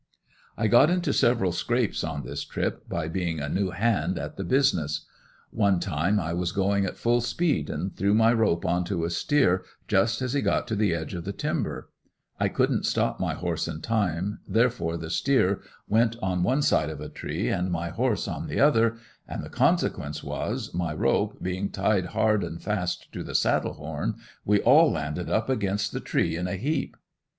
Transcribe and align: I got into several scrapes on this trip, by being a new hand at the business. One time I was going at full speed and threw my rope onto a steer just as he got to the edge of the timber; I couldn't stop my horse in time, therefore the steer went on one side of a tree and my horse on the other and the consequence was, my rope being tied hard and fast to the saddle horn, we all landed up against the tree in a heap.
I 0.57 0.65
got 0.65 0.89
into 0.89 1.13
several 1.13 1.51
scrapes 1.51 2.03
on 2.03 2.23
this 2.23 2.43
trip, 2.43 2.89
by 2.89 3.07
being 3.07 3.39
a 3.39 3.47
new 3.47 3.69
hand 3.69 4.17
at 4.17 4.35
the 4.35 4.43
business. 4.43 5.05
One 5.51 5.79
time 5.79 6.19
I 6.19 6.33
was 6.33 6.51
going 6.51 6.85
at 6.85 6.97
full 6.97 7.21
speed 7.21 7.69
and 7.69 7.95
threw 7.95 8.15
my 8.15 8.33
rope 8.33 8.65
onto 8.65 9.03
a 9.03 9.11
steer 9.11 9.63
just 9.87 10.23
as 10.23 10.33
he 10.33 10.41
got 10.41 10.67
to 10.69 10.75
the 10.75 10.95
edge 10.95 11.13
of 11.13 11.23
the 11.23 11.31
timber; 11.31 11.87
I 12.39 12.47
couldn't 12.47 12.87
stop 12.87 13.19
my 13.19 13.35
horse 13.35 13.67
in 13.67 13.81
time, 13.81 14.39
therefore 14.47 14.97
the 14.97 15.11
steer 15.11 15.61
went 15.87 16.15
on 16.19 16.41
one 16.41 16.63
side 16.63 16.89
of 16.89 16.99
a 16.99 17.07
tree 17.07 17.49
and 17.49 17.71
my 17.71 17.89
horse 17.89 18.27
on 18.27 18.47
the 18.47 18.59
other 18.59 18.97
and 19.27 19.43
the 19.43 19.49
consequence 19.49 20.23
was, 20.23 20.73
my 20.73 20.95
rope 20.95 21.43
being 21.43 21.69
tied 21.69 22.05
hard 22.07 22.43
and 22.43 22.59
fast 22.59 23.11
to 23.11 23.21
the 23.21 23.35
saddle 23.35 23.73
horn, 23.73 24.15
we 24.45 24.59
all 24.61 24.91
landed 24.91 25.29
up 25.29 25.47
against 25.47 25.91
the 25.91 25.99
tree 25.99 26.35
in 26.35 26.47
a 26.47 26.55
heap. 26.55 26.97